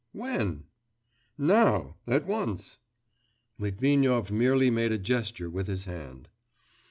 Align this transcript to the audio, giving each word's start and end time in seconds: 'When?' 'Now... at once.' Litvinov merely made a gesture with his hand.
'When?' 0.13 0.63
'Now... 1.37 1.97
at 2.07 2.25
once.' 2.25 2.79
Litvinov 3.59 4.31
merely 4.31 4.71
made 4.71 4.91
a 4.91 4.97
gesture 4.97 5.47
with 5.47 5.67
his 5.67 5.85
hand. 5.85 6.27